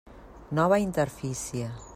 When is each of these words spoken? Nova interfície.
Nova 0.59 0.79
interfície. 0.79 1.71